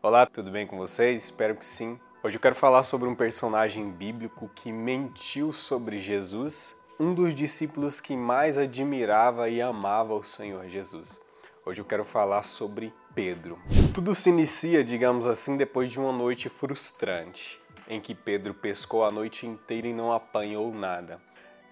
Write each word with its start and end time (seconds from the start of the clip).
Olá, 0.00 0.24
tudo 0.26 0.52
bem 0.52 0.64
com 0.64 0.78
vocês? 0.78 1.24
Espero 1.24 1.56
que 1.56 1.66
sim. 1.66 1.98
Hoje 2.22 2.36
eu 2.36 2.40
quero 2.40 2.54
falar 2.54 2.84
sobre 2.84 3.08
um 3.08 3.16
personagem 3.16 3.90
bíblico 3.90 4.48
que 4.54 4.70
mentiu 4.70 5.52
sobre 5.52 5.98
Jesus, 5.98 6.76
um 7.00 7.12
dos 7.12 7.34
discípulos 7.34 8.00
que 8.00 8.16
mais 8.16 8.56
admirava 8.56 9.48
e 9.48 9.60
amava 9.60 10.14
o 10.14 10.22
Senhor 10.22 10.68
Jesus. 10.68 11.18
Hoje 11.66 11.80
eu 11.80 11.84
quero 11.84 12.04
falar 12.04 12.44
sobre 12.44 12.94
Pedro. 13.12 13.58
Tudo 13.92 14.14
se 14.14 14.30
inicia, 14.30 14.84
digamos 14.84 15.26
assim, 15.26 15.56
depois 15.56 15.90
de 15.90 15.98
uma 15.98 16.12
noite 16.12 16.48
frustrante, 16.48 17.60
em 17.88 18.00
que 18.00 18.14
Pedro 18.14 18.54
pescou 18.54 19.04
a 19.04 19.10
noite 19.10 19.48
inteira 19.48 19.88
e 19.88 19.92
não 19.92 20.12
apanhou 20.12 20.72
nada. 20.72 21.20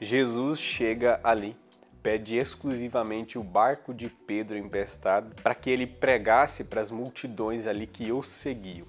Jesus 0.00 0.58
chega 0.58 1.20
ali 1.22 1.56
pede 2.07 2.36
exclusivamente 2.36 3.36
o 3.36 3.43
barco 3.43 3.93
de 3.93 4.09
Pedro 4.09 4.56
emprestado 4.56 5.34
para 5.43 5.56
que 5.56 5.68
ele 5.68 5.88
pregasse 5.88 6.62
para 6.62 6.80
as 6.80 6.88
multidões 6.88 7.66
ali 7.66 7.84
que 7.84 8.12
o 8.12 8.23
seguiam. 8.23 8.86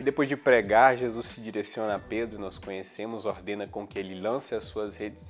E 0.00 0.02
depois 0.02 0.26
de 0.26 0.34
pregar, 0.34 0.96
Jesus 0.96 1.26
se 1.26 1.42
direciona 1.42 1.96
a 1.96 1.98
Pedro, 1.98 2.40
nós 2.40 2.56
conhecemos, 2.56 3.26
ordena 3.26 3.66
com 3.66 3.86
que 3.86 3.98
ele 3.98 4.18
lance 4.18 4.54
as 4.54 4.64
suas 4.64 4.96
redes. 4.96 5.28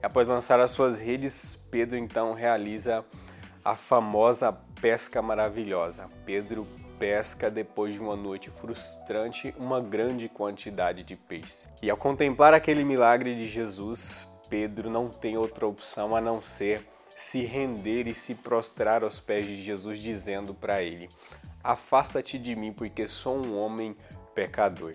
E 0.00 0.06
após 0.06 0.28
lançar 0.28 0.60
as 0.60 0.70
suas 0.70 1.00
redes, 1.00 1.56
Pedro 1.68 1.98
então 1.98 2.32
realiza 2.32 3.04
a 3.64 3.74
famosa 3.74 4.52
pesca 4.80 5.20
maravilhosa. 5.20 6.08
Pedro 6.24 6.64
pesca 6.96 7.50
depois 7.50 7.94
de 7.94 8.00
uma 8.00 8.14
noite 8.14 8.50
frustrante 8.50 9.52
uma 9.58 9.80
grande 9.80 10.28
quantidade 10.28 11.02
de 11.02 11.16
peixes. 11.16 11.68
E 11.82 11.90
ao 11.90 11.96
contemplar 11.96 12.54
aquele 12.54 12.84
milagre 12.84 13.34
de 13.34 13.48
Jesus, 13.48 14.32
Pedro 14.48 14.90
não 14.90 15.08
tem 15.08 15.36
outra 15.36 15.66
opção 15.66 16.14
a 16.14 16.20
não 16.20 16.40
ser 16.40 16.86
se 17.16 17.44
render 17.44 18.06
e 18.06 18.14
se 18.14 18.34
prostrar 18.34 19.02
aos 19.02 19.18
pés 19.18 19.46
de 19.46 19.62
Jesus, 19.62 19.98
dizendo 20.00 20.54
para 20.54 20.82
ele: 20.82 21.08
Afasta-te 21.62 22.38
de 22.38 22.54
mim, 22.54 22.72
porque 22.72 23.08
sou 23.08 23.36
um 23.36 23.58
homem 23.58 23.96
pecador. 24.34 24.94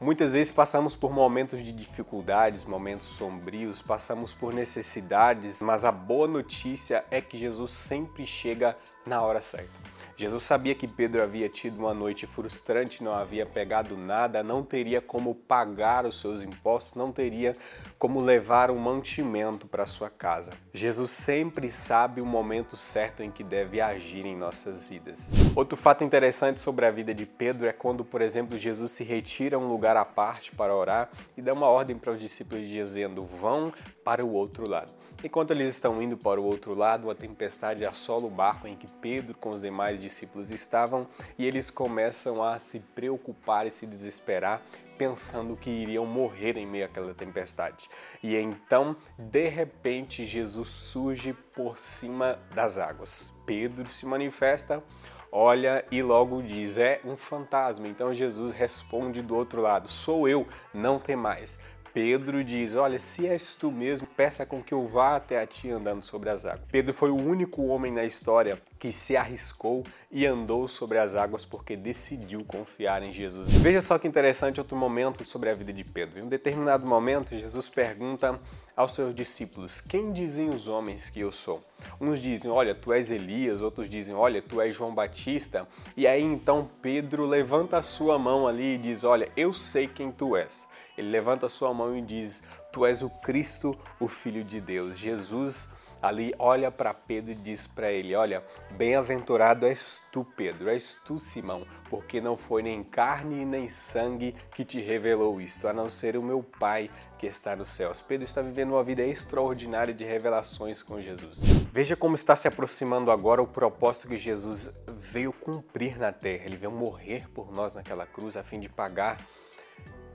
Muitas 0.00 0.32
vezes 0.32 0.50
passamos 0.50 0.96
por 0.96 1.12
momentos 1.12 1.62
de 1.62 1.72
dificuldades, 1.72 2.64
momentos 2.64 3.06
sombrios, 3.06 3.82
passamos 3.82 4.32
por 4.32 4.54
necessidades, 4.54 5.60
mas 5.60 5.84
a 5.84 5.92
boa 5.92 6.26
notícia 6.26 7.04
é 7.10 7.20
que 7.20 7.36
Jesus 7.36 7.72
sempre 7.72 8.26
chega 8.26 8.78
na 9.04 9.20
hora 9.20 9.42
certa. 9.42 9.89
Jesus 10.20 10.42
sabia 10.42 10.74
que 10.74 10.86
Pedro 10.86 11.22
havia 11.22 11.48
tido 11.48 11.78
uma 11.78 11.94
noite 11.94 12.26
frustrante, 12.26 13.02
não 13.02 13.14
havia 13.14 13.46
pegado 13.46 13.96
nada, 13.96 14.42
não 14.42 14.62
teria 14.62 15.00
como 15.00 15.34
pagar 15.34 16.04
os 16.04 16.20
seus 16.20 16.42
impostos, 16.42 16.94
não 16.94 17.10
teria 17.10 17.56
como 17.98 18.20
levar 18.20 18.70
um 18.70 18.76
mantimento 18.76 19.66
para 19.66 19.86
sua 19.86 20.10
casa. 20.10 20.52
Jesus 20.74 21.10
sempre 21.10 21.70
sabe 21.70 22.20
o 22.20 22.26
momento 22.26 22.76
certo 22.76 23.22
em 23.22 23.30
que 23.30 23.42
deve 23.42 23.80
agir 23.80 24.26
em 24.26 24.36
nossas 24.36 24.84
vidas. 24.84 25.30
Outro 25.56 25.74
fato 25.74 26.04
interessante 26.04 26.60
sobre 26.60 26.84
a 26.84 26.90
vida 26.90 27.14
de 27.14 27.24
Pedro 27.24 27.66
é 27.66 27.72
quando, 27.72 28.04
por 28.04 28.20
exemplo, 28.20 28.58
Jesus 28.58 28.90
se 28.90 29.02
retira 29.02 29.56
a 29.56 29.58
um 29.58 29.68
lugar 29.68 29.96
à 29.96 30.04
parte 30.04 30.52
para 30.52 30.76
orar 30.76 31.08
e 31.34 31.40
dá 31.40 31.54
uma 31.54 31.68
ordem 31.68 31.96
para 31.96 32.12
os 32.12 32.20
discípulos 32.20 32.68
dizendo: 32.68 33.24
vão 33.24 33.72
para 34.04 34.24
o 34.24 34.32
outro 34.32 34.66
lado. 34.66 34.92
Enquanto 35.22 35.50
eles 35.50 35.68
estão 35.68 36.02
indo 36.02 36.16
para 36.16 36.40
o 36.40 36.44
outro 36.44 36.74
lado, 36.74 37.10
a 37.10 37.14
tempestade 37.14 37.84
assola 37.84 38.26
o 38.26 38.30
barco 38.30 38.66
em 38.66 38.74
que 38.74 38.86
Pedro 38.86 39.34
com 39.34 39.50
os 39.50 39.60
demais 39.60 40.00
discípulos 40.00 40.50
estavam 40.50 41.06
e 41.38 41.44
eles 41.44 41.68
começam 41.68 42.42
a 42.42 42.58
se 42.58 42.80
preocupar 42.80 43.66
e 43.66 43.70
se 43.70 43.86
desesperar, 43.86 44.62
pensando 44.96 45.56
que 45.56 45.70
iriam 45.70 46.06
morrer 46.06 46.56
em 46.56 46.66
meio 46.66 46.86
àquela 46.86 47.14
tempestade. 47.14 47.88
E 48.22 48.34
então, 48.36 48.96
de 49.18 49.48
repente, 49.48 50.24
Jesus 50.24 50.68
surge 50.68 51.32
por 51.54 51.78
cima 51.78 52.38
das 52.54 52.78
águas. 52.78 53.34
Pedro 53.44 53.90
se 53.90 54.06
manifesta, 54.06 54.82
olha 55.30 55.84
e 55.90 56.02
logo 56.02 56.42
diz: 56.42 56.78
É 56.78 57.00
um 57.04 57.16
fantasma. 57.16 57.88
Então 57.88 58.12
Jesus 58.12 58.52
responde 58.52 59.22
do 59.22 59.36
outro 59.36 59.60
lado: 59.60 59.88
Sou 59.88 60.28
eu, 60.28 60.46
não 60.72 60.98
tem 60.98 61.16
mais. 61.16 61.58
Pedro 61.92 62.44
diz: 62.44 62.74
Olha, 62.74 62.98
se 62.98 63.26
és 63.26 63.54
tu 63.54 63.70
mesmo, 63.70 64.06
peça 64.06 64.46
com 64.46 64.62
que 64.62 64.72
eu 64.72 64.86
vá 64.86 65.16
até 65.16 65.40
a 65.40 65.46
ti 65.46 65.70
andando 65.70 66.02
sobre 66.02 66.30
as 66.30 66.44
águas. 66.44 66.66
Pedro 66.70 66.94
foi 66.94 67.10
o 67.10 67.16
único 67.16 67.66
homem 67.66 67.92
na 67.92 68.04
história 68.04 68.60
que 68.78 68.92
se 68.92 69.16
arriscou 69.16 69.84
e 70.10 70.26
andou 70.26 70.66
sobre 70.68 70.98
as 70.98 71.14
águas 71.14 71.44
porque 71.44 71.76
decidiu 71.76 72.44
confiar 72.44 73.02
em 73.02 73.12
Jesus. 73.12 73.48
Veja 73.56 73.82
só 73.82 73.98
que 73.98 74.08
interessante 74.08 74.60
outro 74.60 74.76
momento 74.76 75.24
sobre 75.24 75.50
a 75.50 75.54
vida 75.54 75.72
de 75.72 75.84
Pedro. 75.84 76.18
Em 76.18 76.22
um 76.22 76.28
determinado 76.28 76.86
momento, 76.86 77.34
Jesus 77.34 77.68
pergunta 77.68 78.40
aos 78.76 78.94
seus 78.94 79.14
discípulos: 79.14 79.80
Quem 79.80 80.12
dizem 80.12 80.48
os 80.48 80.68
homens 80.68 81.10
que 81.10 81.20
eu 81.20 81.32
sou? 81.32 81.62
Uns 82.00 82.20
dizem: 82.20 82.50
Olha, 82.50 82.74
tu 82.74 82.92
és 82.92 83.10
Elias, 83.10 83.60
outros 83.60 83.88
dizem: 83.88 84.14
Olha, 84.14 84.40
tu 84.42 84.60
és 84.60 84.74
João 84.74 84.94
Batista. 84.94 85.66
E 85.96 86.06
aí 86.06 86.22
então 86.22 86.68
Pedro 86.80 87.26
levanta 87.26 87.78
a 87.78 87.82
sua 87.82 88.18
mão 88.18 88.46
ali 88.46 88.74
e 88.74 88.78
diz: 88.78 89.04
Olha, 89.04 89.30
eu 89.36 89.52
sei 89.52 89.86
quem 89.86 90.10
tu 90.10 90.36
és. 90.36 90.68
Ele 90.96 91.08
levanta 91.08 91.46
a 91.46 91.50
sua 91.50 91.72
mão 91.72 91.96
e 91.96 92.02
diz: 92.02 92.42
Tu 92.72 92.84
és 92.86 93.02
o 93.02 93.10
Cristo, 93.10 93.78
o 93.98 94.08
Filho 94.08 94.44
de 94.44 94.60
Deus. 94.60 94.98
Jesus 94.98 95.68
ali 96.02 96.34
olha 96.38 96.70
para 96.70 96.94
Pedro 96.94 97.32
e 97.32 97.34
diz 97.34 97.66
para 97.66 97.90
ele: 97.90 98.14
Olha, 98.14 98.44
bem-aventurado 98.72 99.66
és 99.66 100.00
tu, 100.10 100.24
Pedro, 100.24 100.68
és 100.68 101.00
tu, 101.04 101.18
Simão, 101.18 101.66
porque 101.88 102.20
não 102.20 102.36
foi 102.36 102.62
nem 102.62 102.82
carne 102.82 103.44
nem 103.44 103.68
sangue 103.68 104.34
que 104.54 104.64
te 104.64 104.80
revelou 104.80 105.40
isto, 105.40 105.68
a 105.68 105.72
não 105.72 105.90
ser 105.90 106.16
o 106.16 106.22
meu 106.22 106.42
Pai 106.42 106.90
que 107.18 107.26
está 107.26 107.54
nos 107.54 107.72
céus. 107.72 108.00
Pedro 108.00 108.26
está 108.26 108.40
vivendo 108.42 108.72
uma 108.72 108.84
vida 108.84 109.02
extraordinária 109.02 109.92
de 109.92 110.04
revelações 110.04 110.82
com 110.82 111.00
Jesus. 111.00 111.40
Veja 111.72 111.96
como 111.96 112.14
está 112.14 112.34
se 112.34 112.48
aproximando 112.48 113.10
agora 113.10 113.42
o 113.42 113.46
propósito 113.46 114.08
que 114.08 114.16
Jesus 114.16 114.72
veio 114.88 115.32
cumprir 115.32 115.98
na 115.98 116.12
terra. 116.12 116.44
Ele 116.44 116.56
veio 116.56 116.72
morrer 116.72 117.28
por 117.30 117.52
nós 117.52 117.74
naquela 117.74 118.06
cruz 118.06 118.36
a 118.36 118.42
fim 118.42 118.58
de 118.58 118.68
pagar 118.68 119.18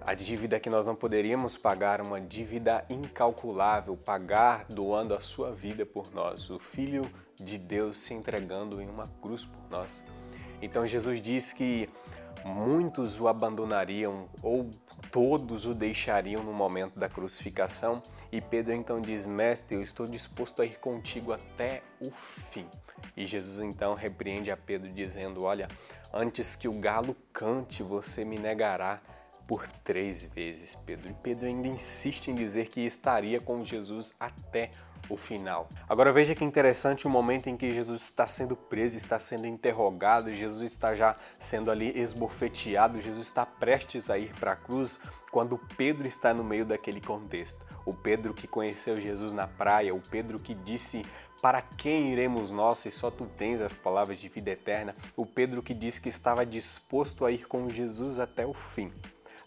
a 0.05 0.13
dívida 0.13 0.59
que 0.59 0.69
nós 0.69 0.85
não 0.85 0.95
poderíamos 0.95 1.57
pagar, 1.57 1.99
uma 1.99 2.21
dívida 2.21 2.85
incalculável, 2.89 3.97
pagar 3.97 4.65
doando 4.69 5.15
a 5.15 5.19
sua 5.19 5.51
vida 5.51 5.83
por 5.83 6.13
nós, 6.13 6.49
o 6.51 6.59
Filho 6.59 7.09
de 7.35 7.57
Deus 7.57 7.97
se 7.97 8.13
entregando 8.13 8.79
em 8.79 8.87
uma 8.87 9.07
cruz 9.19 9.45
por 9.45 9.69
nós. 9.69 10.03
Então 10.61 10.85
Jesus 10.85 11.21
diz 11.21 11.51
que 11.51 11.89
muitos 12.45 13.19
o 13.19 13.27
abandonariam 13.27 14.29
ou 14.43 14.69
todos 15.11 15.65
o 15.65 15.73
deixariam 15.73 16.43
no 16.43 16.53
momento 16.53 16.99
da 16.99 17.09
crucificação. 17.09 18.03
E 18.31 18.39
Pedro 18.39 18.73
então 18.73 19.01
diz: 19.01 19.25
Mestre, 19.25 19.75
eu 19.75 19.81
estou 19.81 20.07
disposto 20.07 20.61
a 20.61 20.65
ir 20.65 20.77
contigo 20.79 21.33
até 21.33 21.81
o 21.99 22.11
fim. 22.51 22.67
E 23.17 23.25
Jesus 23.25 23.59
então 23.59 23.95
repreende 23.95 24.51
a 24.51 24.57
Pedro, 24.57 24.91
dizendo: 24.91 25.43
Olha, 25.43 25.67
antes 26.13 26.55
que 26.55 26.67
o 26.67 26.73
galo 26.73 27.15
cante, 27.33 27.81
você 27.81 28.23
me 28.23 28.37
negará 28.37 29.01
por 29.47 29.67
três 29.83 30.23
vezes, 30.23 30.75
Pedro. 30.75 31.11
E 31.11 31.13
Pedro 31.13 31.47
ainda 31.47 31.67
insiste 31.67 32.29
em 32.29 32.35
dizer 32.35 32.67
que 32.67 32.81
estaria 32.81 33.39
com 33.39 33.63
Jesus 33.63 34.13
até 34.19 34.71
o 35.09 35.17
final. 35.17 35.69
Agora 35.87 36.11
veja 36.11 36.33
que 36.33 36.43
interessante 36.43 37.05
o 37.05 37.09
momento 37.09 37.47
em 37.47 37.55
que 37.55 37.71
Jesus 37.71 38.01
está 38.01 38.25
sendo 38.25 38.55
preso, 38.55 38.97
está 38.97 39.19
sendo 39.19 39.45
interrogado, 39.45 40.33
Jesus 40.33 40.71
está 40.71 40.95
já 40.95 41.15
sendo 41.39 41.69
ali 41.69 41.97
esbofeteado, 41.99 42.99
Jesus 42.99 43.27
está 43.27 43.45
prestes 43.45 44.09
a 44.09 44.17
ir 44.17 44.33
para 44.33 44.53
a 44.53 44.55
cruz, 44.55 44.99
quando 45.31 45.59
Pedro 45.77 46.07
está 46.07 46.33
no 46.33 46.43
meio 46.43 46.65
daquele 46.65 47.01
contexto. 47.01 47.63
O 47.85 47.93
Pedro 47.93 48.33
que 48.33 48.47
conheceu 48.47 48.99
Jesus 48.99 49.31
na 49.31 49.47
praia, 49.47 49.93
o 49.93 50.01
Pedro 50.01 50.39
que 50.39 50.55
disse 50.55 51.05
para 51.41 51.61
quem 51.61 52.11
iremos 52.11 52.51
nós 52.51 52.79
se 52.79 52.89
só 52.89 53.11
tu 53.11 53.27
tens 53.37 53.61
as 53.61 53.75
palavras 53.75 54.19
de 54.19 54.27
vida 54.27 54.49
eterna? 54.49 54.95
O 55.15 55.27
Pedro 55.27 55.61
que 55.61 55.75
disse 55.75 56.01
que 56.01 56.09
estava 56.09 56.43
disposto 56.43 57.23
a 57.23 57.31
ir 57.31 57.47
com 57.47 57.69
Jesus 57.69 58.19
até 58.19 58.43
o 58.47 58.53
fim. 58.53 58.91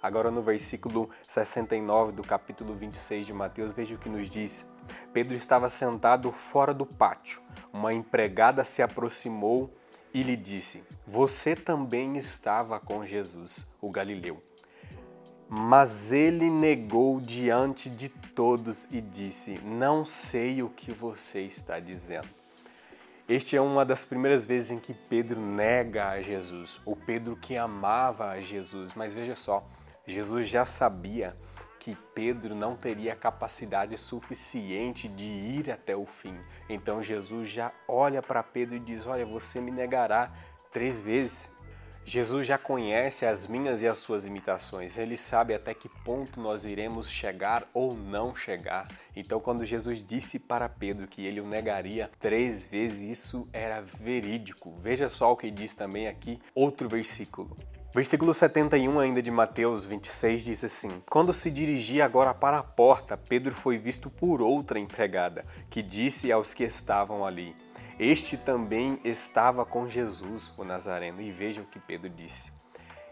Agora 0.03 0.31
no 0.31 0.41
versículo 0.41 1.11
69 1.27 2.13
do 2.13 2.23
capítulo 2.23 2.75
26 2.75 3.27
de 3.27 3.33
Mateus, 3.33 3.73
veja 3.73 3.97
o 3.97 3.99
que 3.99 4.09
nos 4.09 4.31
diz. 4.31 4.65
Pedro 5.13 5.35
estava 5.35 5.69
sentado 5.69 6.31
fora 6.31 6.73
do 6.73 6.87
pátio. 6.87 7.41
Uma 7.73 7.93
empregada 7.93 8.65
se 8.65 8.81
aproximou 8.81 9.75
e 10.15 10.23
lhe 10.23 10.37
disse: 10.37 10.85
Você 11.07 11.57
também 11.57 12.17
estava 12.17 12.79
com 12.79 13.05
Jesus, 13.05 13.69
o 13.81 13.91
Galileu. 13.91 14.43
Mas 15.49 16.13
ele 16.13 16.51
negou 16.51 17.21
diante 17.21 17.91
de 17.91 18.09
todos 18.09 18.85
e 18.93 19.01
disse: 19.01 19.59
Não 19.65 20.05
sei 20.05 20.63
o 20.63 20.69
que 20.69 20.93
você 20.93 21.41
está 21.41 21.81
dizendo. 21.81 22.29
Este 23.29 23.57
é 23.57 23.61
uma 23.61 23.85
das 23.85 24.05
primeiras 24.05 24.47
vezes 24.47 24.71
em 24.71 24.79
que 24.79 24.95
Pedro 24.95 25.41
nega 25.41 26.09
a 26.09 26.23
Jesus, 26.23 26.81
o 26.85 26.97
Pedro 26.97 27.37
que 27.37 27.57
amava 27.57 28.31
a 28.31 28.41
Jesus. 28.41 28.95
Mas 28.95 29.13
veja 29.13 29.35
só, 29.35 29.69
Jesus 30.09 30.49
já 30.49 30.65
sabia 30.65 31.37
que 31.79 31.95
Pedro 32.15 32.55
não 32.55 32.75
teria 32.75 33.15
capacidade 33.15 33.97
suficiente 33.99 35.07
de 35.07 35.27
ir 35.27 35.71
até 35.71 35.95
o 35.95 36.07
fim. 36.07 36.35
Então 36.69 37.03
Jesus 37.03 37.49
já 37.49 37.71
olha 37.87 38.23
para 38.23 38.43
Pedro 38.43 38.77
e 38.77 38.81
diz: 38.81 39.07
Olha, 39.07 39.27
você 39.27 39.61
me 39.61 39.71
negará 39.71 40.33
três 40.73 41.01
vezes. 41.01 41.53
Jesus 42.07 42.47
já 42.47 42.57
conhece 42.57 43.27
as 43.27 43.47
minhas 43.47 43.83
e 43.83 43.87
as 43.87 43.99
suas 43.99 44.25
imitações. 44.25 44.97
Ele 44.97 45.15
sabe 45.15 45.53
até 45.53 45.75
que 45.75 45.91
ponto 45.91 46.41
nós 46.41 46.65
iremos 46.65 47.11
chegar 47.11 47.69
ou 47.75 47.93
não 47.95 48.35
chegar. 48.35 48.89
Então, 49.15 49.39
quando 49.39 49.63
Jesus 49.67 50.03
disse 50.03 50.39
para 50.39 50.71
Pedro 50.71 51.07
que 51.07 51.27
ele 51.27 51.39
o 51.39 51.47
negaria 51.47 52.11
três 52.19 52.63
vezes, 52.63 53.19
isso 53.19 53.47
era 53.53 53.83
verídico. 53.83 54.75
Veja 54.81 55.11
só 55.11 55.33
o 55.33 55.37
que 55.37 55.51
diz 55.51 55.75
também 55.75 56.09
aqui 56.09 56.41
outro 56.55 56.89
versículo. 56.89 57.55
Versículo 57.95 58.35
71 58.35 59.01
ainda 59.01 59.23
de 59.23 59.31
Mateus 59.31 59.85
26 59.85 60.45
diz 60.45 60.65
assim: 60.65 61.03
Quando 61.09 61.33
se 61.33 61.51
dirigia 61.51 62.05
agora 62.05 62.35
para 62.35 62.59
a 62.59 62.63
porta, 62.63 63.17
Pedro 63.17 63.55
foi 63.55 63.79
visto 63.79 64.11
por 64.11 64.43
outra 64.43 64.79
empregada, 64.79 65.45
que 65.71 65.83
disse 65.83 66.31
aos 66.31 66.53
que 66.53 66.65
estavam 66.65 67.25
ali: 67.25 67.57
este 67.99 68.37
também 68.37 69.01
estava 69.03 69.65
com 69.65 69.89
Jesus, 69.89 70.53
o 70.57 70.63
Nazareno. 70.63 71.21
E 71.21 71.33
veja 71.33 71.63
o 71.63 71.67
que 71.67 71.81
Pedro 71.81 72.09
disse. 72.09 72.53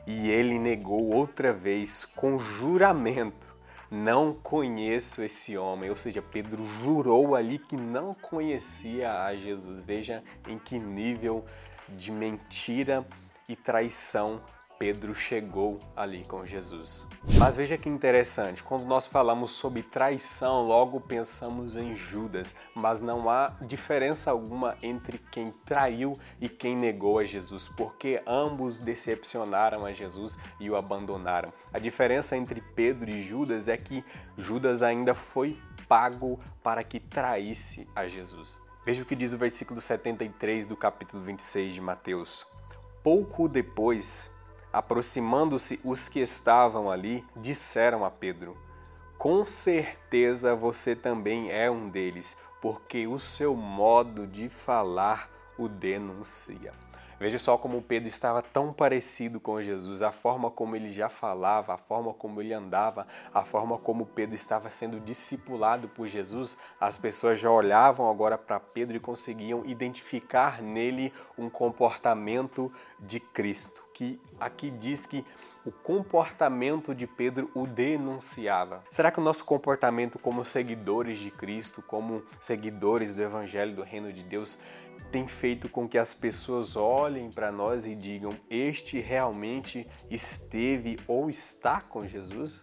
E 0.06 0.30
ele 0.30 0.60
negou 0.60 1.12
outra 1.12 1.52
vez 1.52 2.04
com 2.04 2.38
juramento: 2.38 3.52
Não 3.90 4.32
conheço 4.32 5.24
esse 5.24 5.58
homem. 5.58 5.90
Ou 5.90 5.96
seja, 5.96 6.22
Pedro 6.22 6.64
jurou 6.64 7.34
ali 7.34 7.58
que 7.58 7.76
não 7.76 8.14
conhecia 8.14 9.24
a 9.24 9.34
Jesus. 9.34 9.82
Veja 9.82 10.22
em 10.46 10.56
que 10.56 10.78
nível 10.78 11.44
de 11.88 12.12
mentira 12.12 13.04
e 13.48 13.56
traição 13.56 14.40
Pedro 14.78 15.14
chegou 15.14 15.78
ali 15.96 16.24
com 16.24 16.44
Jesus. 16.44 17.06
Mas 17.38 17.56
veja 17.56 17.78
que 17.78 17.88
interessante, 17.88 18.62
quando 18.62 18.84
nós 18.84 19.06
falamos 19.06 19.52
sobre 19.52 19.82
traição, 19.82 20.66
logo 20.66 21.00
pensamos 21.00 21.76
em 21.76 21.96
Judas, 21.96 22.54
mas 22.74 23.00
não 23.00 23.28
há 23.28 23.54
diferença 23.62 24.30
alguma 24.30 24.76
entre 24.82 25.18
quem 25.18 25.52
traiu 25.64 26.18
e 26.40 26.48
quem 26.48 26.76
negou 26.76 27.18
a 27.18 27.24
Jesus, 27.24 27.68
porque 27.68 28.22
ambos 28.26 28.78
decepcionaram 28.78 29.84
a 29.84 29.92
Jesus 29.92 30.38
e 30.60 30.70
o 30.70 30.76
abandonaram. 30.76 31.52
A 31.72 31.78
diferença 31.78 32.36
entre 32.36 32.60
Pedro 32.60 33.10
e 33.10 33.22
Judas 33.22 33.68
é 33.68 33.76
que 33.76 34.04
Judas 34.36 34.82
ainda 34.82 35.14
foi 35.14 35.58
pago 35.88 36.38
para 36.62 36.82
que 36.82 37.00
traísse 37.00 37.88
a 37.94 38.06
Jesus. 38.08 38.60
Veja 38.84 39.02
o 39.02 39.04
que 39.04 39.16
diz 39.16 39.32
o 39.32 39.38
versículo 39.38 39.80
73 39.80 40.66
do 40.66 40.76
capítulo 40.76 41.22
26 41.22 41.74
de 41.74 41.80
Mateus. 41.80 42.46
Pouco 43.02 43.48
depois, 43.48 44.30
Aproximando-se 44.76 45.80
os 45.82 46.06
que 46.06 46.20
estavam 46.20 46.90
ali, 46.90 47.24
disseram 47.34 48.04
a 48.04 48.10
Pedro: 48.10 48.58
Com 49.16 49.46
certeza 49.46 50.54
você 50.54 50.94
também 50.94 51.50
é 51.50 51.70
um 51.70 51.88
deles, 51.88 52.36
porque 52.60 53.06
o 53.06 53.18
seu 53.18 53.56
modo 53.56 54.26
de 54.26 54.50
falar 54.50 55.30
o 55.56 55.66
denuncia. 55.66 56.74
Veja 57.18 57.38
só 57.38 57.56
como 57.56 57.80
Pedro 57.80 58.10
estava 58.10 58.42
tão 58.42 58.74
parecido 58.74 59.40
com 59.40 59.62
Jesus, 59.62 60.02
a 60.02 60.12
forma 60.12 60.50
como 60.50 60.76
ele 60.76 60.90
já 60.90 61.08
falava, 61.08 61.72
a 61.72 61.78
forma 61.78 62.12
como 62.12 62.42
ele 62.42 62.52
andava, 62.52 63.06
a 63.32 63.42
forma 63.42 63.78
como 63.78 64.04
Pedro 64.04 64.34
estava 64.34 64.68
sendo 64.68 65.00
discipulado 65.00 65.88
por 65.88 66.06
Jesus. 66.06 66.58
As 66.78 66.98
pessoas 66.98 67.40
já 67.40 67.50
olhavam 67.50 68.10
agora 68.10 68.36
para 68.36 68.60
Pedro 68.60 68.94
e 68.94 69.00
conseguiam 69.00 69.64
identificar 69.64 70.60
nele 70.60 71.10
um 71.38 71.48
comportamento 71.48 72.70
de 73.00 73.18
Cristo, 73.18 73.82
que 73.96 74.20
aqui 74.38 74.70
diz 74.70 75.06
que 75.06 75.24
o 75.64 75.72
comportamento 75.72 76.94
de 76.94 77.06
Pedro 77.06 77.50
o 77.54 77.66
denunciava. 77.66 78.84
Será 78.90 79.10
que 79.10 79.18
o 79.18 79.22
nosso 79.22 79.42
comportamento 79.42 80.18
como 80.18 80.44
seguidores 80.44 81.18
de 81.18 81.30
Cristo, 81.30 81.80
como 81.80 82.22
seguidores 82.42 83.14
do 83.14 83.22
Evangelho 83.22 83.74
do 83.74 83.82
Reino 83.82 84.12
de 84.12 84.22
Deus, 84.22 84.58
tem 85.10 85.26
feito 85.26 85.66
com 85.66 85.88
que 85.88 85.96
as 85.96 86.12
pessoas 86.12 86.76
olhem 86.76 87.30
para 87.30 87.50
nós 87.50 87.86
e 87.86 87.94
digam: 87.94 88.38
Este 88.50 89.00
realmente 89.00 89.88
esteve 90.10 90.98
ou 91.08 91.30
está 91.30 91.80
com 91.80 92.06
Jesus? 92.06 92.60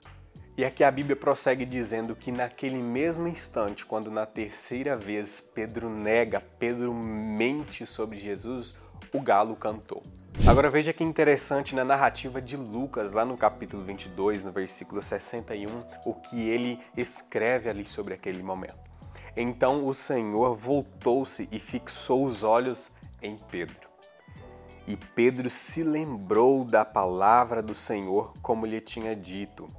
E 0.56 0.64
aqui 0.64 0.84
a 0.84 0.92
Bíblia 0.92 1.16
prossegue 1.16 1.66
dizendo 1.66 2.16
que 2.16 2.32
naquele 2.32 2.78
mesmo 2.78 3.28
instante, 3.28 3.88
quando 3.88 4.12
na 4.12 4.28
terceira 4.28 4.96
vez 4.96 5.42
Pedro 5.42 5.90
nega, 5.90 6.40
Pedro 6.60 6.94
mente 6.94 7.88
sobre 7.88 8.20
Jesus, 8.20 8.76
o 9.12 9.20
galo 9.20 9.56
cantou. 9.56 10.04
Agora 10.46 10.70
veja 10.70 10.92
que 10.92 11.04
interessante 11.04 11.74
na 11.74 11.86
narrativa 11.86 12.42
de 12.42 12.58
Lucas, 12.58 13.14
lá 13.14 13.24
no 13.24 13.38
capítulo 13.38 13.84
22, 13.84 14.44
no 14.44 14.52
versículo 14.52 15.02
61, 15.02 15.84
o 16.06 16.14
que 16.14 16.50
ele 16.50 16.80
escreve 16.98 17.70
ali 17.70 17.86
sobre 17.86 18.14
aquele 18.14 18.44
momento. 18.44 18.90
Então 19.38 19.88
o 19.88 19.94
Senhor 19.94 20.54
voltou-se 20.54 21.48
e 21.50 21.60
fixou 21.60 22.26
os 22.26 22.44
olhos 22.44 22.92
em 23.22 23.38
Pedro. 23.50 23.88
E 24.86 24.98
Pedro 24.98 25.50
se 25.50 25.82
lembrou 25.82 26.66
da 26.66 26.84
palavra 26.84 27.62
do 27.62 27.74
Senhor, 27.74 28.34
como 28.42 28.66
lhe 28.66 28.82
tinha 28.82 29.16
dito: 29.16 29.70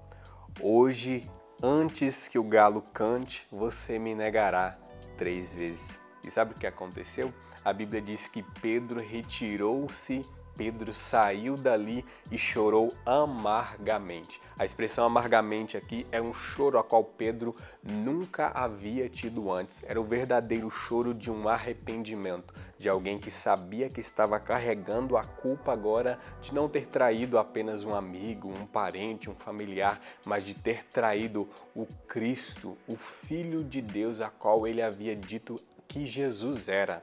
Hoje, 0.61 1.31
antes 1.63 2.27
que 2.27 2.39
o 2.39 2.43
galo 2.45 2.81
cante, 2.81 3.47
você 3.53 3.99
me 3.99 4.15
negará 4.15 4.79
três 5.19 5.55
vezes. 5.55 5.99
E 6.25 6.31
sabe 6.31 6.55
o 6.55 6.59
que 6.59 6.67
aconteceu? 6.67 7.35
A 7.63 7.73
Bíblia 7.73 8.01
diz 8.01 8.27
que 8.27 8.43
Pedro 8.43 9.01
retirou-se 9.01 10.25
Pedro 10.57 10.95
saiu 10.95 11.57
dali 11.57 12.05
e 12.31 12.39
chorou 12.39 12.95
amargamente. 13.05 14.41
A 14.57 14.65
expressão 14.65 15.05
amargamente 15.05 15.77
aqui 15.77 16.07
é 16.13 16.21
um 16.21 16.33
choro 16.33 16.79
a 16.79 16.85
qual 16.85 17.03
Pedro 17.05 17.57
nunca 17.83 18.49
havia 18.49 19.09
tido 19.09 19.51
antes. 19.51 19.83
Era 19.85 20.01
o 20.01 20.05
verdadeiro 20.05 20.71
choro 20.71 21.13
de 21.13 21.31
um 21.31 21.49
arrependimento, 21.49 22.55
de 22.79 22.89
alguém 22.89 23.19
que 23.19 23.31
sabia 23.31 23.89
que 23.89 24.01
estava 24.01 24.39
carregando 24.39 25.17
a 25.17 25.25
culpa 25.25 25.73
agora 25.73 26.19
de 26.41 26.55
não 26.55 26.69
ter 26.69 26.87
traído 26.87 27.39
apenas 27.39 27.83
um 27.83 27.95
amigo, 27.95 28.49
um 28.49 28.67
parente, 28.67 29.29
um 29.29 29.35
familiar, 29.35 30.01
mas 30.25 30.45
de 30.45 30.55
ter 30.55 30.85
traído 30.87 31.49
o 31.75 31.87
Cristo, 32.07 32.79
o 32.87 32.97
Filho 32.97 33.65
de 33.65 33.83
Deus, 33.83 34.21
a 34.21 34.31
qual 34.31 34.67
ele 34.67 34.83
havia 34.83 35.17
dito 35.17 35.61
que 35.89 36.07
Jesus 36.07 36.69
era. 36.69 37.03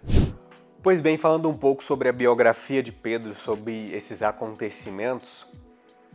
Pois 0.84 1.00
bem, 1.00 1.16
falando 1.16 1.48
um 1.48 1.56
pouco 1.56 1.84
sobre 1.84 2.10
a 2.10 2.12
biografia 2.12 2.82
de 2.82 2.92
Pedro, 2.92 3.36
sobre 3.36 3.92
esses 3.94 4.24
acontecimentos, 4.24 5.48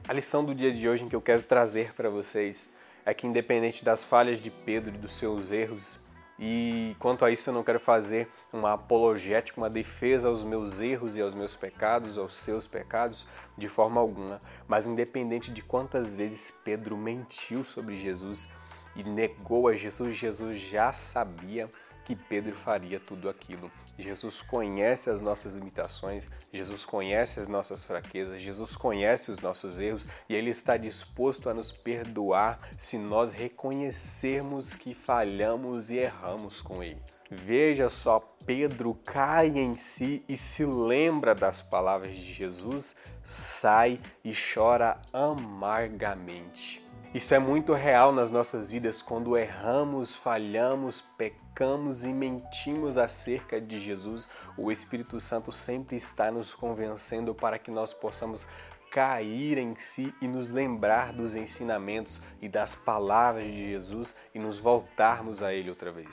a 0.08 0.12
lição 0.12 0.44
do 0.44 0.52
dia 0.52 0.72
de 0.72 0.88
hoje 0.88 1.06
que 1.06 1.14
eu 1.14 1.20
quero 1.20 1.44
trazer 1.44 1.94
para 1.94 2.10
vocês 2.10 2.72
é 3.04 3.14
que, 3.14 3.28
independente 3.28 3.84
das 3.84 4.04
falhas 4.04 4.40
de 4.40 4.50
Pedro 4.50 4.92
e 4.92 4.98
dos 4.98 5.12
seus 5.12 5.52
erros, 5.52 6.00
e 6.36 6.96
quanto 6.98 7.24
a 7.24 7.30
isso 7.30 7.48
eu 7.48 7.54
não 7.54 7.62
quero 7.62 7.78
fazer 7.78 8.28
uma 8.52 8.72
apologética, 8.72 9.60
uma 9.60 9.70
defesa 9.70 10.26
aos 10.26 10.42
meus 10.42 10.80
erros 10.80 11.16
e 11.16 11.22
aos 11.22 11.32
meus 11.32 11.54
pecados, 11.54 12.18
aos 12.18 12.36
seus 12.36 12.66
pecados, 12.66 13.28
de 13.56 13.68
forma 13.68 14.00
alguma, 14.00 14.42
mas 14.66 14.84
independente 14.84 15.52
de 15.52 15.62
quantas 15.62 16.12
vezes 16.16 16.50
Pedro 16.64 16.96
mentiu 16.96 17.62
sobre 17.62 17.94
Jesus 17.94 18.48
e 18.96 19.04
negou 19.04 19.68
a 19.68 19.74
Jesus, 19.74 20.16
Jesus 20.16 20.58
já 20.58 20.92
sabia 20.92 21.70
que 22.06 22.14
Pedro 22.14 22.54
faria 22.54 23.00
tudo 23.00 23.28
aquilo. 23.28 23.68
Jesus 23.98 24.40
conhece 24.40 25.10
as 25.10 25.20
nossas 25.20 25.54
limitações, 25.54 26.28
Jesus 26.52 26.84
conhece 26.84 27.40
as 27.40 27.48
nossas 27.48 27.84
fraquezas, 27.84 28.40
Jesus 28.40 28.76
conhece 28.76 29.32
os 29.32 29.40
nossos 29.40 29.80
erros 29.80 30.06
e 30.28 30.34
Ele 30.34 30.50
está 30.50 30.76
disposto 30.76 31.50
a 31.50 31.54
nos 31.54 31.72
perdoar 31.72 32.60
se 32.78 32.96
nós 32.96 33.32
reconhecermos 33.32 34.72
que 34.72 34.94
falhamos 34.94 35.90
e 35.90 35.96
erramos 35.96 36.62
com 36.62 36.80
Ele. 36.80 37.02
Veja 37.28 37.88
só, 37.88 38.20
Pedro 38.46 38.94
cai 39.04 39.48
em 39.48 39.76
si 39.76 40.24
e 40.28 40.36
se 40.36 40.64
lembra 40.64 41.34
das 41.34 41.60
palavras 41.60 42.14
de 42.14 42.32
Jesus, 42.32 42.94
sai 43.24 43.98
e 44.22 44.32
chora 44.32 45.00
amargamente. 45.12 46.85
Isso 47.16 47.32
é 47.32 47.38
muito 47.38 47.72
real 47.72 48.12
nas 48.12 48.30
nossas 48.30 48.70
vidas 48.70 49.00
quando 49.00 49.38
erramos, 49.38 50.14
falhamos, 50.14 51.00
pecamos 51.00 52.04
e 52.04 52.12
mentimos 52.12 52.98
acerca 52.98 53.58
de 53.58 53.80
Jesus. 53.80 54.28
O 54.54 54.70
Espírito 54.70 55.18
Santo 55.18 55.50
sempre 55.50 55.96
está 55.96 56.30
nos 56.30 56.52
convencendo 56.52 57.34
para 57.34 57.58
que 57.58 57.70
nós 57.70 57.94
possamos 57.94 58.46
cair 58.90 59.56
em 59.56 59.74
si 59.76 60.14
e 60.20 60.28
nos 60.28 60.50
lembrar 60.50 61.14
dos 61.14 61.34
ensinamentos 61.34 62.20
e 62.38 62.50
das 62.50 62.74
palavras 62.74 63.46
de 63.46 63.70
Jesus 63.70 64.14
e 64.34 64.38
nos 64.38 64.58
voltarmos 64.58 65.42
a 65.42 65.54
Ele 65.54 65.70
outra 65.70 65.90
vez. 65.90 66.10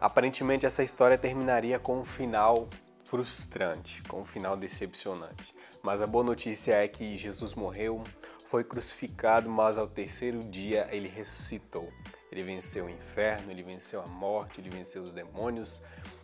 Aparentemente, 0.00 0.66
essa 0.66 0.82
história 0.82 1.16
terminaria 1.16 1.78
com 1.78 2.00
um 2.00 2.04
final 2.04 2.68
frustrante, 3.04 4.02
com 4.02 4.22
um 4.22 4.24
final 4.24 4.56
decepcionante. 4.56 5.54
Mas 5.80 6.02
a 6.02 6.08
boa 6.08 6.24
notícia 6.24 6.74
é 6.74 6.88
que 6.88 7.16
Jesus 7.16 7.54
morreu, 7.54 8.02
foi 8.50 8.64
crucificado, 8.64 9.48
mas 9.48 9.78
ao 9.78 9.86
terceiro 9.86 10.42
dia 10.42 10.88
ele 10.90 11.08
ressuscitou. 11.08 11.88
Ele 12.32 12.42
venceu 12.42 12.86
o 12.86 12.90
inferno, 12.90 13.50
ele 13.50 13.62
venceu 13.62 14.02
a 14.02 14.06
morte, 14.06 14.60
ele 14.60 14.68
venceu 14.68 15.04
os 15.04 15.12
demônios. 15.12 15.80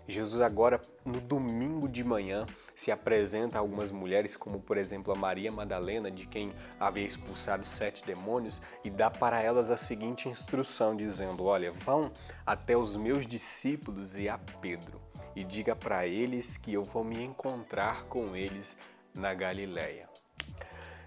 Jesus 0.09 0.41
agora, 0.41 0.81
no 1.05 1.21
domingo 1.21 1.89
de 1.89 2.03
manhã, 2.03 2.45
se 2.75 2.91
apresenta 2.91 3.59
a 3.59 3.61
algumas 3.61 3.93
mulheres, 3.93 4.37
como 4.37 4.61
por 4.61 4.77
exemplo 4.77 5.13
a 5.13 5.17
Maria 5.17 5.53
Madalena, 5.53 6.11
de 6.11 6.27
quem 6.27 6.53
havia 6.81 7.05
expulsado 7.05 7.67
sete 7.67 8.05
demônios, 8.05 8.61
e 8.85 8.91
dá 8.91 9.09
para 9.09 9.41
elas 9.41 9.71
a 9.71 9.77
seguinte 9.77 10.29
instrução, 10.29 10.97
dizendo: 10.97 11.45
Olha, 11.45 11.71
vão 11.71 12.13
até 12.45 12.77
os 12.77 12.97
meus 12.97 13.25
discípulos 13.27 14.17
e 14.17 14.29
a 14.29 14.39
Pedro, 14.61 15.01
e 15.35 15.45
diga 15.45 15.77
para 15.77 16.07
eles 16.07 16.57
que 16.57 16.73
eu 16.73 16.83
vou 16.83 17.05
me 17.05 17.23
encontrar 17.23 18.05
com 18.05 18.37
eles 18.37 18.77
na 19.15 19.33
Galileia. 19.33 20.09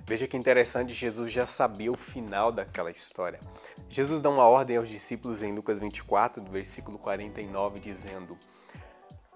Veja 0.10 0.28
que 0.28 0.36
interessante, 0.36 0.92
Jesus 0.92 1.32
já 1.32 1.46
sabia 1.46 1.92
o 1.92 1.96
final 1.96 2.52
daquela 2.52 2.90
história. 2.90 3.40
Jesus 3.88 4.24
dá 4.24 4.30
uma 4.32 4.48
ordem 4.48 4.76
aos 4.76 4.90
discípulos 4.90 5.44
em 5.44 5.54
Lucas 5.54 5.80
24, 5.80 6.42
do 6.42 6.50
versículo 6.50 6.98
49, 6.98 7.80
dizendo: 7.80 8.36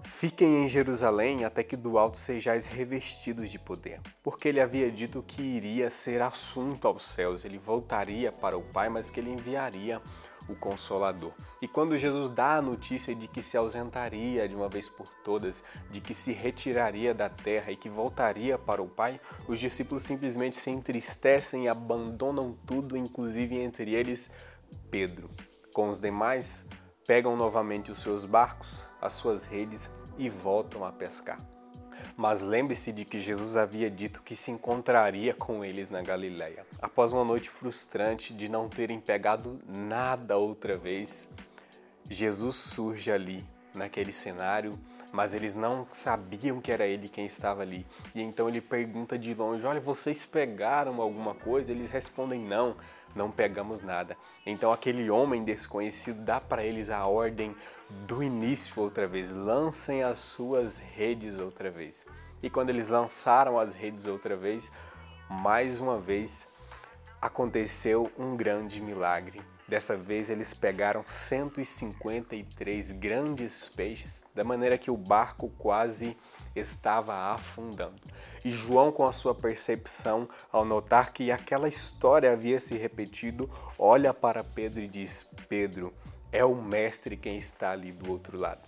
Fiquem 0.04 0.66
em 0.66 0.68
Jerusalém 0.68 1.46
até 1.46 1.64
que 1.64 1.78
do 1.78 2.00
alto 2.00 2.18
sejais 2.18 2.66
revestidos 2.66 3.52
de 3.52 3.60
poder. 3.60 4.02
Porque 4.24 4.48
ele 4.48 4.60
havia 4.60 4.90
dito 4.90 5.22
que 5.22 5.44
iria 5.44 5.92
ser 5.92 6.24
assunto 6.24 6.88
aos 6.88 7.06
céus, 7.06 7.46
ele 7.46 7.60
voltaria 7.60 8.32
para 8.32 8.58
o 8.58 8.64
Pai, 8.64 8.90
mas 8.90 9.12
que 9.12 9.20
ele 9.20 9.30
enviaria 9.30 10.02
o 10.48 10.56
Consolador. 10.56 11.32
E 11.62 11.68
quando 11.68 11.98
Jesus 11.98 12.30
dá 12.30 12.56
a 12.58 12.62
notícia 12.62 13.16
de 13.16 13.28
que 13.28 13.42
se 13.42 13.58
ausentaria 13.58 14.48
de 14.48 14.56
uma 14.56 14.70
vez 14.70 14.90
por 14.90 15.08
todas, 15.24 15.64
de 15.90 16.02
que 16.02 16.14
se 16.14 16.34
retiraria 16.34 17.14
da 17.14 17.30
terra 17.30 17.72
e 17.72 17.76
que 17.76 17.90
voltaria 17.90 18.58
para 18.58 18.82
o 18.82 18.88
Pai, 18.88 19.20
os 19.48 19.60
discípulos 19.60 20.04
simplesmente 20.04 20.56
se 20.56 20.70
entristecem 20.70 21.66
e 21.66 21.68
abandonam 21.68 22.58
tudo, 22.66 22.98
inclusive 22.98 23.58
entre 23.58 23.94
eles 23.94 24.32
Pedro. 24.90 25.30
Com 25.74 25.90
os 25.90 26.00
demais, 26.00 26.68
pegam 27.08 27.36
novamente 27.36 27.92
os 27.92 28.02
seus 28.02 28.26
barcos, 28.26 28.86
as 29.02 29.14
suas 29.14 29.46
redes 29.46 29.90
e 30.18 30.30
voltam 30.30 30.86
a 30.86 30.92
pescar. 30.92 31.53
Mas 32.16 32.42
lembre-se 32.42 32.92
de 32.92 33.06
que 33.06 33.20
Jesus 33.20 33.58
havia 33.58 33.90
dito 33.90 34.22
que 34.22 34.36
se 34.36 34.52
encontraria 34.52 35.34
com 35.34 35.66
eles 35.66 35.90
na 35.90 36.02
Galileia. 36.02 36.66
Após 36.82 37.12
uma 37.12 37.24
noite 37.24 37.50
frustrante 37.50 38.34
de 38.34 38.48
não 38.48 38.70
terem 38.70 39.00
pegado 39.00 39.60
nada 39.68 40.38
outra 40.38 40.78
vez, 40.78 41.30
Jesus 42.10 42.56
surge 42.56 43.12
ali, 43.12 43.44
naquele 43.74 44.14
cenário, 44.14 44.78
mas 45.12 45.34
eles 45.34 45.56
não 45.56 45.88
sabiam 45.92 46.60
que 46.62 46.72
era 46.72 46.86
ele 46.86 47.10
quem 47.10 47.26
estava 47.26 47.62
ali. 47.62 47.86
E 48.14 48.22
então 48.22 48.48
ele 48.48 48.62
pergunta 48.62 49.18
de 49.18 49.34
longe: 49.34 49.66
Olha, 49.66 49.80
vocês 49.80 50.26
pegaram 50.26 51.02
alguma 51.02 51.34
coisa? 51.34 51.72
Eles 51.72 51.90
respondem: 51.90 52.40
Não 52.40 52.76
não 53.16 53.32
pegamos 53.32 53.82
nada. 53.82 54.18
Então 54.46 54.72
aquele 54.72 55.10
homem 55.10 55.44
desconhecido 55.44 56.24
dá 56.24 56.40
para 56.40 56.64
eles 56.64 56.90
a 56.90 57.06
ordem 57.06 57.56
do 58.08 58.24
início 58.24 58.82
outra 58.82 59.08
vez: 59.08 59.32
lancem 59.32 60.04
as 60.04 60.20
suas 60.20 60.78
redes 60.78 61.40
outra 61.40 61.70
vez. 61.70 62.06
E 62.42 62.50
quando 62.50 62.70
eles 62.70 62.88
lançaram 62.88 63.58
as 63.60 63.74
redes 63.74 64.06
outra 64.06 64.36
vez, 64.36 64.72
mais 65.30 65.80
uma 65.80 65.98
vez 65.98 66.48
aconteceu 67.22 68.12
um 68.18 68.36
grande 68.36 68.82
milagre. 68.82 69.42
Dessa 69.68 69.96
vez 69.96 70.30
eles 70.30 70.54
pegaram 70.54 71.04
153 71.08 72.92
grandes 72.92 73.70
peixes, 73.70 74.22
da 74.36 74.44
maneira 74.44 74.78
que 74.78 74.92
o 74.92 74.98
barco 74.98 75.50
quase 75.58 76.18
estava 76.54 77.34
afundando. 77.34 78.02
E 78.44 78.52
João, 78.52 78.92
com 78.92 79.06
a 79.06 79.12
sua 79.12 79.34
percepção, 79.34 80.28
ao 80.52 80.66
notar 80.66 81.14
que 81.14 81.32
aquela 81.32 81.70
história 81.70 82.34
havia 82.34 82.60
se 82.60 82.78
repetido, 82.78 83.50
olha 83.80 84.14
para 84.14 84.44
Pedro 84.44 84.82
e 84.82 84.88
diz: 84.88 85.24
Pedro, 85.48 85.94
é 86.32 86.44
o 86.44 86.56
Mestre 86.56 87.16
quem 87.16 87.38
está 87.38 87.72
ali 87.72 87.92
do 87.92 88.12
outro 88.12 88.38
lado. 88.38 88.68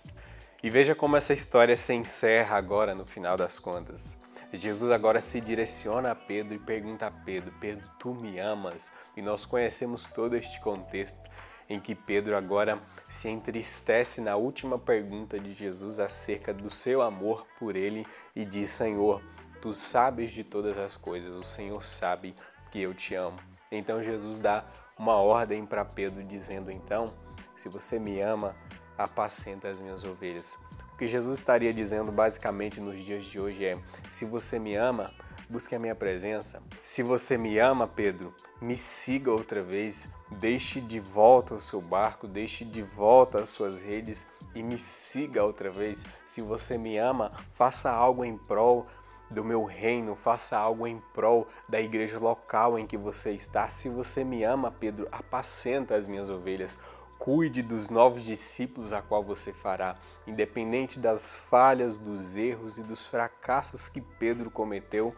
E 0.62 0.70
veja 0.70 0.94
como 0.94 1.16
essa 1.16 1.34
história 1.34 1.76
se 1.76 1.92
encerra 1.92 2.56
agora 2.56 2.94
no 2.94 3.04
final 3.04 3.36
das 3.36 3.58
contas. 3.58 4.16
Jesus 4.56 4.90
agora 4.90 5.20
se 5.20 5.40
direciona 5.40 6.12
a 6.12 6.14
Pedro 6.14 6.54
e 6.54 6.58
pergunta 6.58 7.06
a 7.06 7.10
Pedro: 7.10 7.52
Pedro, 7.60 7.88
tu 7.98 8.14
me 8.14 8.38
amas? 8.38 8.90
E 9.16 9.22
nós 9.22 9.44
conhecemos 9.44 10.08
todo 10.08 10.36
este 10.36 10.60
contexto 10.60 11.20
em 11.68 11.80
que 11.80 11.94
Pedro 11.94 12.36
agora 12.36 12.80
se 13.08 13.28
entristece 13.28 14.20
na 14.20 14.36
última 14.36 14.78
pergunta 14.78 15.38
de 15.38 15.52
Jesus 15.52 15.98
acerca 15.98 16.54
do 16.54 16.70
seu 16.70 17.02
amor 17.02 17.46
por 17.58 17.76
ele 17.76 18.06
e 18.34 18.44
diz: 18.44 18.70
Senhor, 18.70 19.22
tu 19.60 19.74
sabes 19.74 20.30
de 20.30 20.44
todas 20.44 20.78
as 20.78 20.96
coisas, 20.96 21.32
o 21.32 21.42
Senhor 21.42 21.84
sabe 21.84 22.34
que 22.70 22.80
eu 22.80 22.94
te 22.94 23.14
amo. 23.14 23.38
Então 23.70 24.02
Jesus 24.02 24.38
dá 24.38 24.64
uma 24.98 25.14
ordem 25.14 25.66
para 25.66 25.84
Pedro 25.84 26.22
dizendo: 26.22 26.70
Então, 26.70 27.12
se 27.56 27.68
você 27.68 27.98
me 27.98 28.20
ama, 28.20 28.54
apacenta 28.96 29.68
as 29.68 29.80
minhas 29.80 30.04
ovelhas. 30.04 30.56
O 30.96 30.98
que 30.98 31.08
Jesus 31.08 31.38
estaria 31.38 31.74
dizendo 31.74 32.10
basicamente 32.10 32.80
nos 32.80 32.98
dias 33.04 33.26
de 33.26 33.38
hoje 33.38 33.62
é: 33.66 33.78
se 34.08 34.24
você 34.24 34.58
me 34.58 34.74
ama, 34.76 35.12
busque 35.46 35.74
a 35.74 35.78
minha 35.78 35.94
presença. 35.94 36.62
Se 36.82 37.02
você 37.02 37.36
me 37.36 37.58
ama, 37.58 37.86
Pedro, 37.86 38.34
me 38.62 38.78
siga 38.78 39.30
outra 39.30 39.62
vez, 39.62 40.08
deixe 40.30 40.80
de 40.80 40.98
volta 40.98 41.52
o 41.52 41.60
seu 41.60 41.82
barco, 41.82 42.26
deixe 42.26 42.64
de 42.64 42.80
volta 42.80 43.40
as 43.40 43.50
suas 43.50 43.78
redes 43.78 44.26
e 44.54 44.62
me 44.62 44.78
siga 44.78 45.44
outra 45.44 45.70
vez. 45.70 46.02
Se 46.26 46.40
você 46.40 46.78
me 46.78 46.96
ama, 46.96 47.30
faça 47.52 47.90
algo 47.90 48.24
em 48.24 48.38
prol 48.38 48.86
do 49.30 49.44
meu 49.44 49.64
reino, 49.64 50.16
faça 50.16 50.56
algo 50.56 50.86
em 50.86 50.98
prol 51.12 51.46
da 51.68 51.78
igreja 51.78 52.18
local 52.18 52.78
em 52.78 52.86
que 52.86 52.96
você 52.96 53.32
está. 53.32 53.68
Se 53.68 53.90
você 53.90 54.24
me 54.24 54.44
ama, 54.44 54.70
Pedro, 54.70 55.06
apacenta 55.12 55.94
as 55.94 56.06
minhas 56.06 56.30
ovelhas. 56.30 56.78
Cuide 57.18 57.62
dos 57.62 57.88
novos 57.88 58.24
discípulos 58.24 58.92
a 58.92 59.02
qual 59.02 59.22
você 59.22 59.52
fará, 59.52 59.96
independente 60.26 61.00
das 61.00 61.34
falhas, 61.34 61.96
dos 61.96 62.36
erros 62.36 62.78
e 62.78 62.82
dos 62.82 63.06
fracassos 63.06 63.88
que 63.88 64.00
Pedro 64.00 64.50
cometeu. 64.50 65.14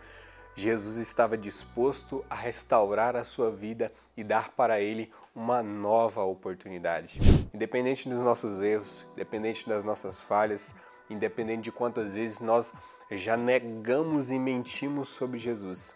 Jesus 0.54 0.96
estava 0.96 1.36
disposto 1.36 2.24
a 2.30 2.34
restaurar 2.34 3.14
a 3.14 3.24
sua 3.24 3.50
vida 3.50 3.92
e 4.16 4.24
dar 4.24 4.50
para 4.50 4.80
ele 4.80 5.12
uma 5.34 5.62
nova 5.62 6.22
oportunidade. 6.22 7.20
Independente 7.52 8.08
dos 8.08 8.22
nossos 8.22 8.60
erros, 8.60 9.06
independente 9.12 9.68
das 9.68 9.84
nossas 9.84 10.22
falhas, 10.22 10.74
independente 11.10 11.62
de 11.62 11.72
quantas 11.72 12.12
vezes 12.12 12.40
nós 12.40 12.72
já 13.10 13.36
negamos 13.36 14.30
e 14.30 14.38
mentimos 14.38 15.10
sobre 15.10 15.38
Jesus, 15.38 15.94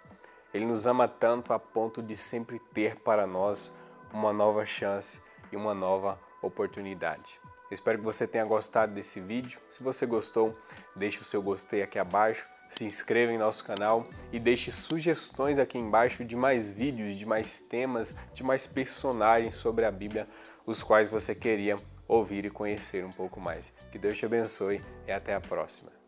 ele 0.52 0.66
nos 0.66 0.86
ama 0.86 1.08
tanto 1.08 1.52
a 1.52 1.58
ponto 1.58 2.02
de 2.02 2.16
sempre 2.16 2.58
ter 2.72 2.96
para 2.96 3.26
nós 3.26 3.74
uma 4.12 4.32
nova 4.32 4.66
chance 4.66 5.18
e 5.52 5.56
uma 5.56 5.74
nova 5.74 6.18
oportunidade. 6.40 7.40
espero 7.70 7.98
que 7.98 8.04
você 8.04 8.26
tenha 8.26 8.44
gostado 8.44 8.92
desse 8.92 9.20
vídeo. 9.20 9.60
Se 9.70 9.82
você 9.82 10.04
gostou, 10.04 10.58
deixe 10.96 11.20
o 11.20 11.24
seu 11.24 11.40
gostei 11.40 11.82
aqui 11.82 11.98
abaixo, 11.98 12.46
se 12.68 12.84
inscreva 12.84 13.32
em 13.32 13.38
nosso 13.38 13.64
canal 13.64 14.06
e 14.32 14.40
deixe 14.40 14.72
sugestões 14.72 15.58
aqui 15.58 15.78
embaixo 15.78 16.24
de 16.24 16.34
mais 16.34 16.70
vídeos, 16.70 17.16
de 17.16 17.26
mais 17.26 17.60
temas, 17.60 18.14
de 18.32 18.42
mais 18.42 18.66
personagens 18.66 19.54
sobre 19.54 19.84
a 19.84 19.90
Bíblia, 19.90 20.26
os 20.66 20.82
quais 20.82 21.08
você 21.08 21.34
queria 21.34 21.78
ouvir 22.08 22.44
e 22.44 22.50
conhecer 22.50 23.04
um 23.04 23.12
pouco 23.12 23.40
mais. 23.40 23.72
Que 23.90 23.98
Deus 23.98 24.18
te 24.18 24.26
abençoe 24.26 24.82
e 25.06 25.12
até 25.12 25.34
a 25.34 25.40
próxima. 25.40 26.01